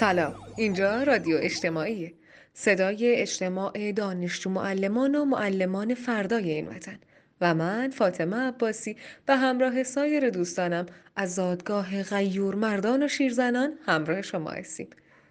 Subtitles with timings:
[0.00, 0.34] سلام.
[0.56, 2.12] اینجا رادیو اجتماعیه
[2.54, 6.98] صدای اجتماع دانشجو معلمان و معلمان فردای این وطن.
[7.40, 10.86] و من فاطمه عباسی به همراه سایر دوستانم
[11.16, 14.88] از زادگاه غیور مردان و شیرزنان همراه شما هستیم.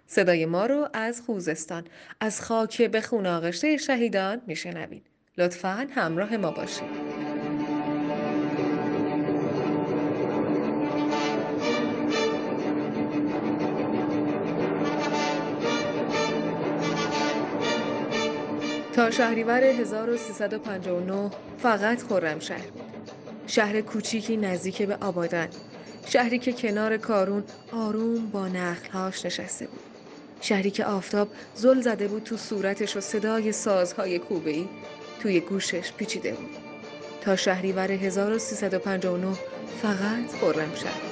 [0.08, 1.84] صدای ما رو از خوزستان
[2.20, 5.02] از خاک به خون آغشته شهیدان میشنوین
[5.38, 7.19] لطفا همراه ما باشید.
[19.00, 22.66] تا شهریور 1359 فقط خرمشهر.
[23.48, 25.48] شهر کوچیکی نزدیک به آبادان.
[26.06, 29.80] شهری که کنار کارون آروم با نخلهاش نشسته بود.
[30.42, 34.66] شهری که آفتاب زل زده بود تو صورتش و صدای سازهای کوبه‌ای
[35.22, 36.56] توی گوشش پیچیده بود.
[37.22, 39.34] تا شهریور 1359
[39.82, 41.09] فقط خرمشهر.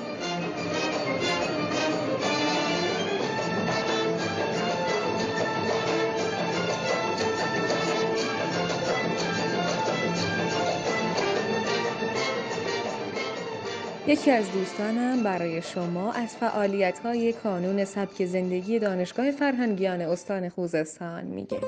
[14.08, 21.26] یکی از دوستانم برای شما از فعالیت های کانون سبک زندگی دانشگاه فرهنگیان استان خوزستان
[21.26, 21.60] میگه.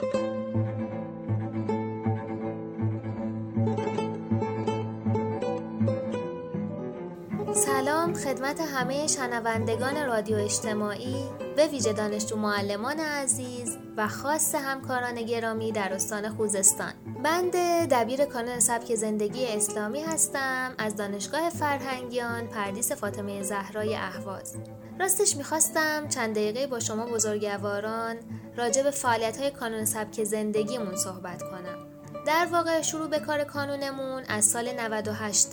[7.53, 11.23] سلام خدمت همه شنوندگان رادیو اجتماعی
[11.55, 16.93] به ویژه دانشجو معلمان عزیز و خاص همکاران گرامی در استان خوزستان.
[17.23, 20.73] بنده دبیر کانون سبک زندگی اسلامی هستم.
[20.77, 24.55] از دانشگاه فرهنگیان پردیس فاطمه زهرای اهواز.
[24.99, 28.15] راستش می‌خواستم چند دقیقه با شما بزرگواران
[28.57, 31.87] راجع به فعالیت های کانون سبک زندگیمون صحبت کنم.
[32.25, 35.47] در واقع شروع به کار کانونمون از سال 98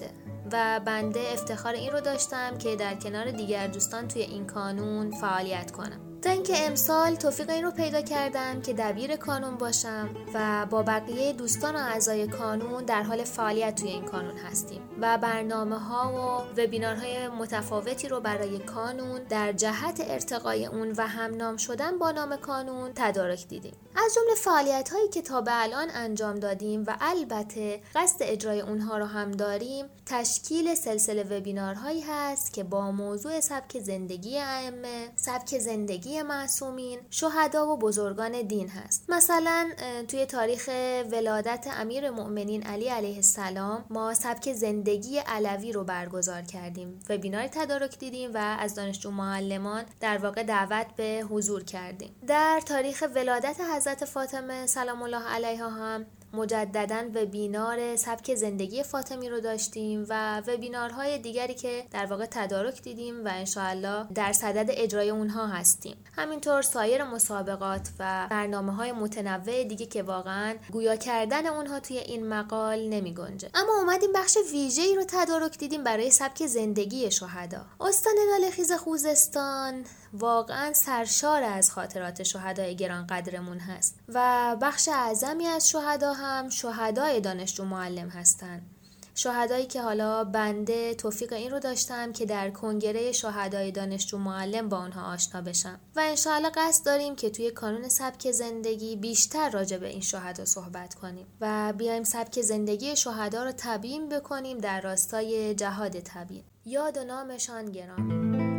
[0.52, 5.70] و بنده افتخار این رو داشتم که در کنار دیگر دوستان توی این کانون فعالیت
[5.70, 6.05] کنم.
[6.26, 11.32] تا اینکه امسال توفیق این رو پیدا کردم که دبیر کانون باشم و با بقیه
[11.32, 16.60] دوستان و اعضای کانون در حال فعالیت توی این کانون هستیم و برنامه ها و
[16.60, 22.92] وبینارهای متفاوتی رو برای کانون در جهت ارتقای اون و همنام شدن با نام کانون
[22.94, 23.74] تدارک دیدیم.
[23.96, 28.98] از جمله فعالیت هایی که تا به الان انجام دادیم و البته قصد اجرای اونها
[28.98, 36.15] رو هم داریم تشکیل سلسله وبینارهایی هست که با موضوع سبک زندگی ائمه سبک زندگی
[36.22, 39.04] معصومین شهدا و بزرگان دین هست.
[39.08, 39.70] مثلا
[40.08, 40.70] توی تاریخ
[41.12, 47.46] ولادت امیر مؤمنین علی علیه السلام ما سبک زندگی علوی رو برگزار کردیم و بینار
[47.46, 52.14] تدارک دیدیم و از دانشجو معلمان در واقع دعوت به حضور کردیم.
[52.26, 59.40] در تاریخ ولادت حضرت فاطمه سلام الله علیها هم مجددا وبینار سبک زندگی فاطمی رو
[59.40, 65.46] داشتیم و وبینارهای دیگری که در واقع تدارک دیدیم و انشاءالله در صدد اجرای اونها
[65.46, 65.96] هستیم.
[66.16, 72.28] همینطور سایر مسابقات و برنامه های متنوع دیگه که واقعا گویا کردن اونها توی این
[72.28, 73.50] مقال نمی گنجه.
[73.54, 77.66] اما اومدیم بخش ویژه ای رو تدارک دیدیم برای سبک زندگی شهدا.
[77.80, 83.94] استان لالخیز خوزستان واقعا سرشار از خاطرات شهدای گران قدرمون هست.
[84.08, 88.76] و بخش اعظمی از شهدا هم شهدای دانشجو معلم هستند
[89.16, 94.76] شهدایی که حالا بنده توفیق این رو داشتم که در کنگره شهدای دانشجو معلم با
[94.76, 95.80] آنها آشنا بشم.
[95.96, 100.94] و انشاءالله قصد داریم که توی کانون سبک زندگی بیشتر راجع به این شهدا صحبت
[100.94, 107.04] کنیم و بیایم سبک زندگی شهدا رو تبیین بکنیم در راستای جهاد تبیین یاد و
[107.04, 108.55] نامشان گرامی.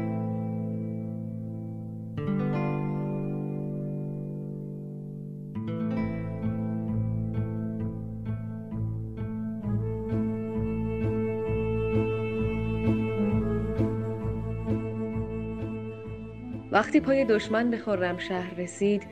[16.77, 19.03] وقتی پای دشمن به خرم شهر رسید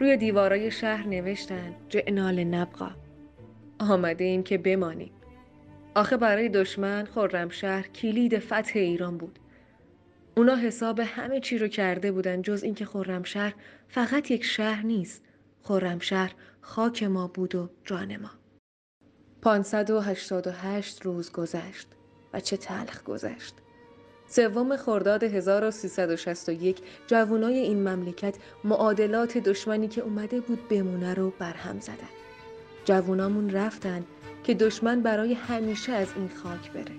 [0.00, 2.90] روی دیوارای شهر نوشتن جعنال نبقا
[3.78, 5.12] آمده ایم که بمانیم.
[5.94, 9.38] آخه برای دشمن خرم شهر کلید فتح ایران بود.
[10.36, 13.54] اونا حساب همه چی رو کرده بودن جز اینکه خرم شهر
[13.88, 15.24] فقط یک شهر نیست.
[15.62, 18.30] خرم شهر خاک ما بود و جان ما.
[19.42, 21.88] 588 روز گذشت
[22.32, 23.54] و چه تلخ گذشت.
[24.34, 26.76] سوم خرداد 1361
[27.06, 28.34] جوانای این مملکت
[28.64, 32.12] معادلات دشمنی که اومده بود بمونه رو برهم زدن.
[32.84, 34.04] جوونامون رفتن
[34.44, 36.94] که دشمن برای همیشه از این خاک بره.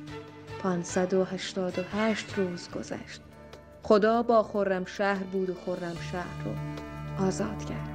[0.59, 3.21] 588 روز گذشت.
[3.83, 7.93] خدا با خرم شهر بود و خرم شهر رو آزاد کرد.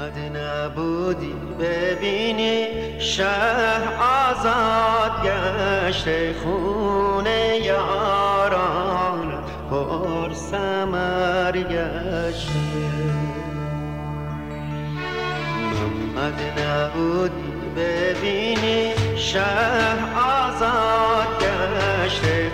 [0.00, 2.66] محمد نبودی ببینی
[3.00, 3.82] شهر
[4.30, 6.06] آزاد گشت
[6.42, 9.32] خونه یاران
[9.70, 12.52] پر سمر گشته
[15.70, 22.50] محمد نبودی ببینی شهر آزاد گشته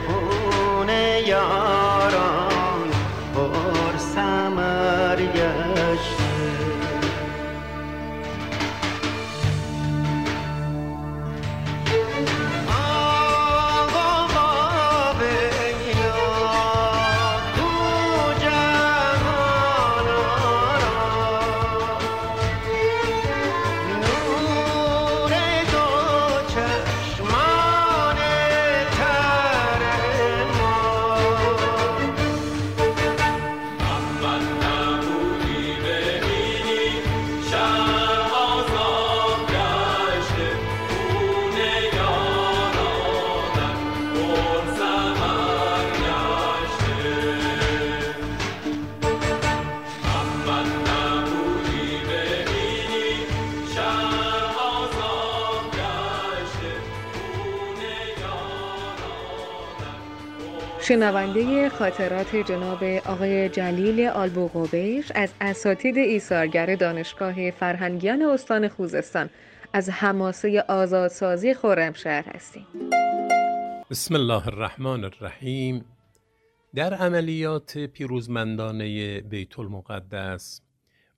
[60.88, 69.30] شنونده خاطرات جناب آقای جلیل آلبوقوبیش از اساتید ایثارگر دانشگاه فرهنگیان استان خوزستان.
[69.72, 72.66] از حماسه آزادسازی خرمشهر هستیم.
[73.90, 75.84] بسم الله الرحمن الرحیم.
[76.74, 80.60] در عملیات پیروزمندانه بیت المقدس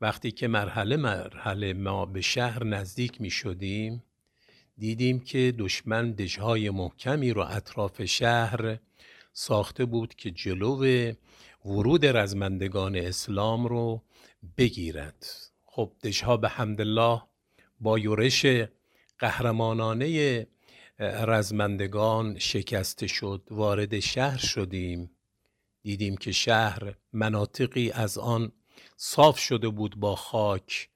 [0.01, 4.03] وقتی که مرحله مرحله ما به شهر نزدیک می شدیم
[4.79, 8.79] دیدیم که دشمن دژهای محکمی رو اطراف شهر
[9.41, 10.77] ساخته بود که جلو
[11.65, 14.03] ورود رزمندگان اسلام رو
[14.57, 15.27] بگیرد.
[15.65, 17.23] خب دشها به حمدالله
[17.81, 18.47] با یورش
[19.19, 20.47] قهرمانانه
[20.99, 25.11] رزمندگان شکسته شد وارد شهر شدیم.
[25.83, 28.53] دیدیم که شهر مناطقی از آن
[28.97, 30.89] صاف شده بود با خاک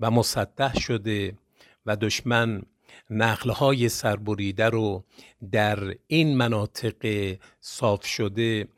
[0.00, 1.38] و مسطح شده
[1.86, 2.62] و دشمن
[3.10, 5.04] نقلهای سربریده رو
[5.52, 8.68] در این مناطق صاف شده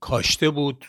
[0.00, 0.84] کاشته بود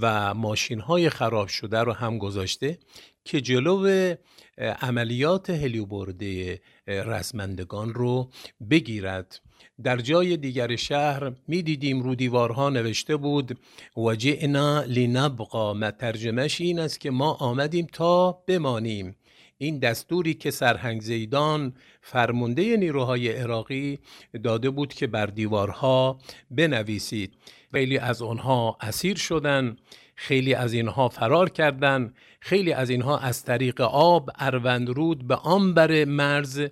[0.00, 2.78] و ماشین های خراب شده رو هم گذاشته
[3.24, 4.14] که جلو
[4.58, 8.30] عملیات هلیوبرده رزمندگان رو
[8.70, 9.40] بگیرد.
[9.82, 13.58] در جای دیگر شهر می دیدیم رو دیوارها نوشته بود
[13.96, 19.16] وجعنا لنبقا مترجمش این است که ما آمدیم تا بمانیم.
[19.58, 23.98] این دستوری که سرهنگ زیدان فرمانده نیروهای عراقی
[24.44, 26.18] داده بود که بر دیوارها
[26.50, 27.34] بنویسید.
[27.72, 29.76] خیلی از آنها اسیر شدن
[30.14, 36.66] خیلی از اینها فرار کردند خیلی از اینها از طریق آب اروندرود به آنبر مرز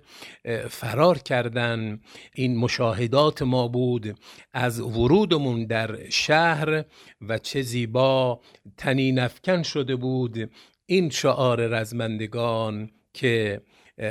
[0.69, 2.03] فرار کردند
[2.33, 4.19] این مشاهدات ما بود
[4.53, 6.83] از ورودمون در شهر
[7.21, 8.41] و چه زیبا
[8.77, 10.49] تنی نفکن شده بود.
[10.85, 13.61] این شعار رزمندگان که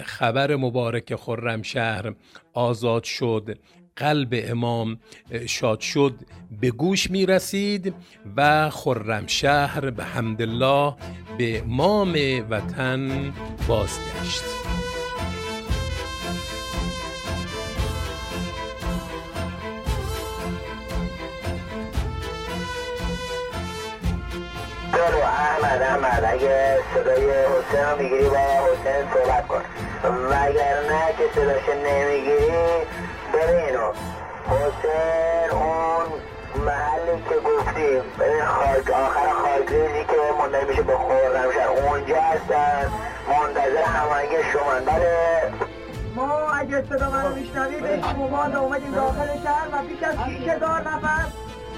[0.04, 2.14] خبر مبارک خرمشهر
[2.52, 3.58] آزاد شد
[3.96, 5.00] قلب امام
[5.46, 6.14] شاد شد
[6.60, 7.94] به گوش می رسید
[8.36, 10.94] و خرمشهر به حمدالله
[11.38, 12.14] به مام
[12.50, 13.32] وطن
[13.68, 14.83] بازگشت.
[25.74, 29.62] احمد احمد اگه صدای حسین رو می‌گیری با حسین صحبت کن.
[30.04, 32.86] وگرنه که صداش نمی‌گیری
[33.34, 33.92] ببینو
[34.46, 36.06] حسین اون
[36.66, 38.02] محلی که گفتیم.
[38.46, 42.90] خاک آخر خاک ریزی که منتهی میشه به خورمشن اونجا هستن.
[43.28, 44.92] منتظر هماهنگی شما.
[44.92, 45.52] بله.
[46.16, 50.14] ما اگه صدا منو میشنوید شما اومدیم داخل شهر و بیش از
[50.44, 51.24] 6000 نفر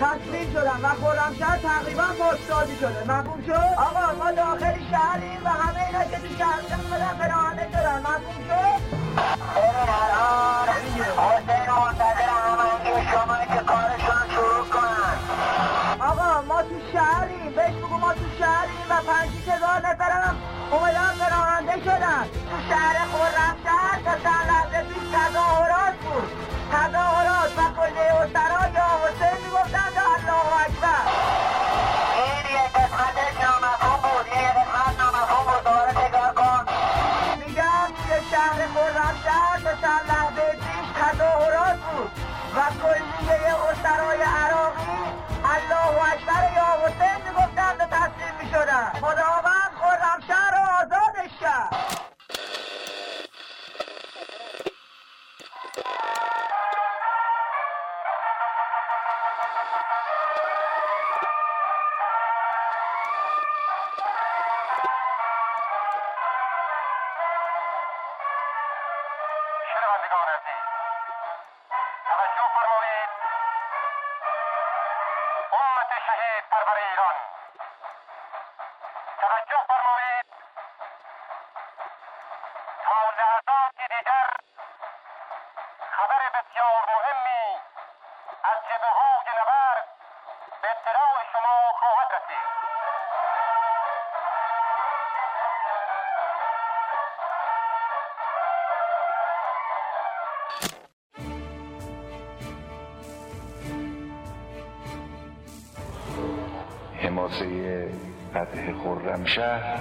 [0.01, 3.01] تصمیم شدن و خرمشهر تقریبا بازسازی شده.
[3.03, 7.99] مفهوم شد؟ آقا ما داخل شهریم و همه اینا که تو شهر بدن پناهنده شدن
[7.99, 8.81] مفهوم شد؟
[9.57, 15.17] ببین الان حسین منتظر هماهنگی شما که کارشون رو شروع کنن
[16.01, 17.53] آقا ما تو شهریم.
[17.57, 20.37] بهش بگو ما تو شهریم و پنج هزار نفرم
[20.73, 22.25] اومدن پناهنده شدن.
[22.51, 26.29] تو شهر خرمشهر تا چند لحظه پیش تظاهرات بود.
[26.73, 28.13] تظاهرات و کلیه
[75.87, 77.15] امت شهید پرور ایران.
[79.21, 80.27] توجه فرمایید.
[82.85, 84.31] تا لحظاتی دیگر
[85.91, 87.61] خبر بسیار مهمی
[88.45, 89.87] از جبه های نبرد
[90.63, 92.47] به اطلاع شما خواهد رسید.
[106.99, 107.89] حماسه
[108.31, 109.79] فتح خرمشهر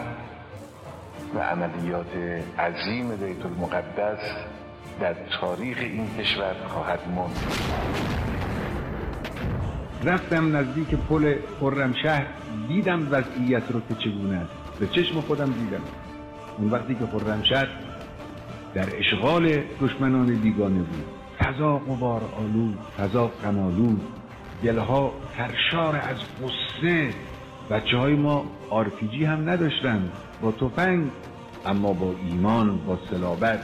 [1.36, 2.16] و عملیات
[2.60, 4.20] عظیم بیت المقدس
[5.02, 7.36] در تاریخ این کشور خواهد ماند
[10.04, 12.26] رفتم نزدیک پل خرمشهر
[12.68, 14.80] دیدم وضعیت رو که چگونه است.
[14.80, 15.82] به چشم خودم دیدم.
[16.58, 17.68] اون وقتی که خرمشهر
[18.74, 21.06] در اشغال دشمنان بیگانه بود.
[21.40, 24.02] فضا غبار آلود فضا غمآلود.
[24.66, 27.14] دلها سرشار از غصه
[27.70, 30.12] بچه های ما آرپیجی هم نداشتن.
[30.42, 31.12] با تفنگ
[31.66, 33.60] اما با ایمان با صلابت.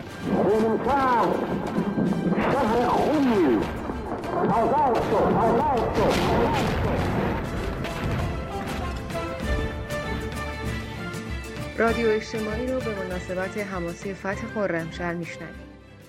[11.77, 15.55] رادیو اجتماعی رو به مناسبت حماسه فتح خرمشهر میشنویم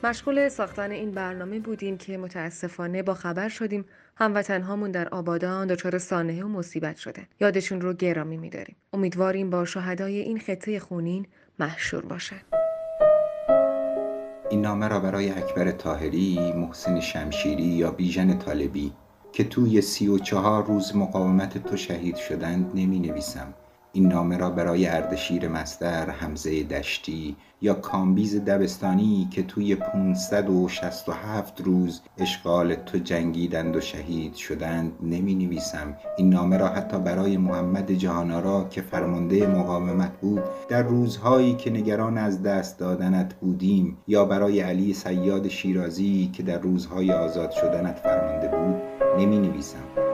[0.04, 3.84] مشغول ساختن این برنامه بودیم که متاسفانه با خبر شدیم
[4.16, 8.76] هموطنهامون در آبادان دچار سانحه و مصیبت شده یادشون رو گرامی میداریم.
[8.92, 11.26] امیدواریم با شهدای این خطه خونین
[11.58, 12.40] محشور باشن.
[14.50, 18.92] این نامه را برای اکبر تاهری، محسن شمشیری یا بیژن طالبی
[19.32, 23.54] که توی سی و چهار روز مقاومت تو شهید شدند نمی نویسم.
[23.92, 32.00] این نامه را برای اردشیر مستر، حمزه دشتی یا کامبیز دبستانی که توی 567 روز
[32.18, 38.68] اشغال تو جنگیدند و شهید شدند نمی نویسم این نامه را حتی برای محمد جهانارا
[38.70, 44.94] که فرمانده مقاومت بود در روزهایی که نگران از دست دادنت بودیم یا برای علی
[44.94, 48.82] سیاد شیرازی که در روزهای آزاد شدنت فرمانده بود
[49.18, 50.11] نمی نویسم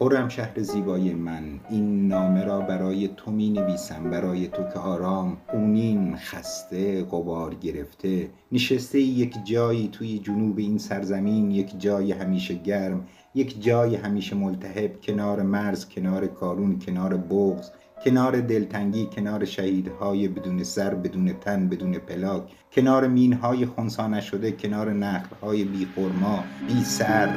[0.00, 1.42] خورم شهر زیبای من.
[1.70, 8.30] این نامه را برای تو می نویسم برای تو که آرام خونین خسته قبار گرفته.
[8.52, 15.00] نشسته یک جایی توی جنوب این سرزمین یک جای همیشه گرم یک جای همیشه ملتهب
[15.00, 17.70] کنار مرز کنار کارون کنار بغز
[18.04, 22.42] کنار دلتنگی کنار شهیدهای بدون سر بدون تن بدون پلاک
[22.72, 27.28] کنار مینهای خونسا نشده کنار نخلهای بی خورما بی سر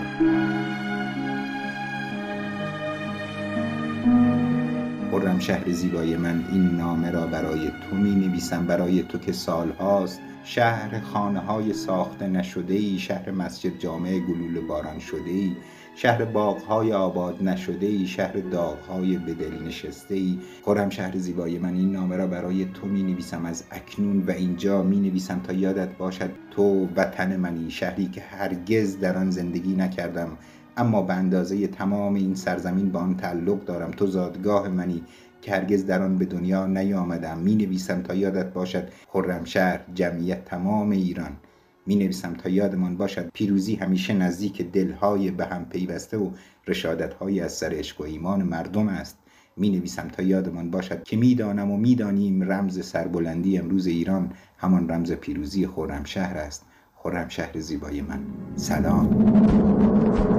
[5.34, 6.46] خرم شهر زیبای من.
[6.52, 11.74] این نامه را برای تو می نویسم برای تو که سال هاست شهر خانه های
[11.74, 15.56] ساخته نشده ای شهر مسجد جامع گلول باران شده ای
[15.96, 21.76] شهر باغهای آباد نشده ای شهر داغهای به دل نشسته ای خورم شهر زیبای من.
[21.76, 25.98] این نامه را برای تو می نویسم از اکنون و اینجا می نویسم تا یادت
[25.98, 30.38] باشد تو وطن منی شهری که هرگز در آن زندگی نکردم.
[30.78, 33.92] اما به اندازه تمام این سرزمین با آن تعلق دارم.
[33.92, 35.04] تو زادگاه منی
[35.42, 37.38] که هرگز در آن به دنیا نیامدم.
[37.38, 41.32] می نویسم تا یادت باشد خرمشهر جمعیت تمام ایران.
[41.86, 46.30] می نویسم تا یادمان باشد پیروزی همیشه نزدیک دلهای به هم پیوسته و
[46.68, 49.18] رشادتهایی از سر عشق و ایمان مردم است.
[49.58, 55.12] می نویسم تا یادمان باشد که می‌دانم و می‌دانیم رمز سربلندی امروز ایران همان رمز
[55.12, 56.66] پیروزی خرمشهر است.
[56.96, 58.20] خرمشهر زیبای من.
[58.56, 60.33] سلام.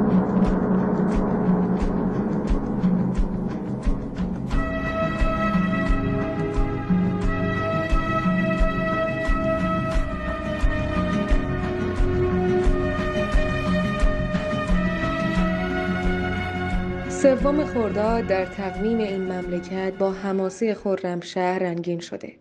[17.25, 22.33] سوم خرداد در تقویم این مملکت با حماسه خرمشهر رنگین شده.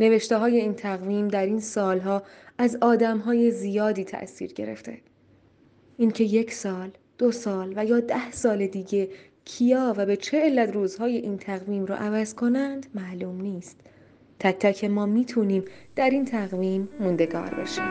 [0.00, 2.22] نوشته های این تقویم در این سالها
[2.58, 4.98] از آدم های زیادی تأثیر گرفته.
[5.96, 9.08] اینکه یک سال، دو سال و یا ده سال دیگه
[9.44, 13.80] کیا و به چه علت روزهای این تقویم رو عوض کنند معلوم نیست.
[14.38, 15.64] تک تک ما می‌تونیم
[15.96, 17.84] در این تقویم موندگار بشیم.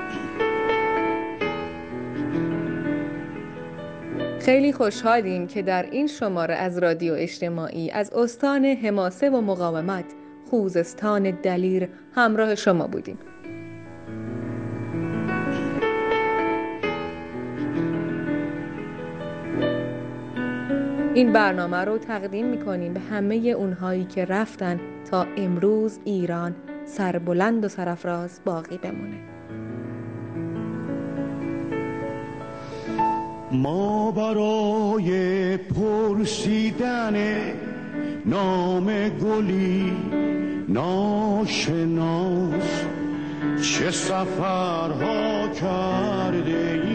[4.39, 10.05] خیلی خوشحالیم که در این شماره از رادیو اجتماعی از استان حماسه و مقاومت
[10.49, 13.17] خوزستان دلیر همراه شما بودیم.
[21.15, 24.79] این برنامه رو تقدیم می‌کنیم به همه اونهایی که رفتن
[25.11, 26.55] تا امروز ایران
[26.85, 29.17] سربلند و سرفراز باقی بمونه.
[33.51, 37.15] ما برای پرسیدن
[38.25, 39.93] نام گلی
[40.69, 42.05] ناشناس
[43.61, 46.94] چه سفرها کرده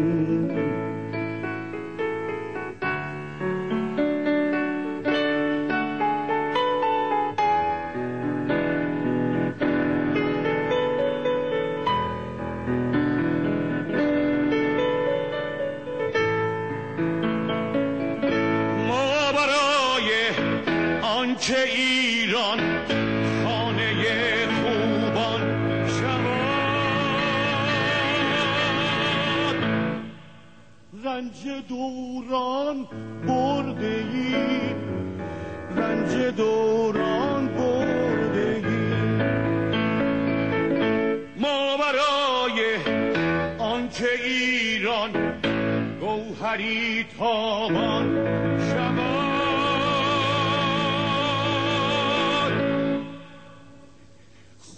[21.31, 22.59] آنچه ایران
[23.43, 25.41] خانه خوبان
[25.87, 26.41] شود.
[31.03, 32.87] رنج دوران
[33.27, 34.75] برده ایم
[35.77, 39.21] رنج دوران برده ایم
[41.37, 42.59] ما برای
[43.59, 45.11] آنکه ایران
[45.99, 48.50] گوهری تابان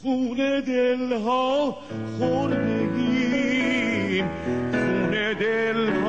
[0.04, 1.78] خون دلها
[2.20, 2.56] خوردگیم
[4.72, 6.03] خون دلها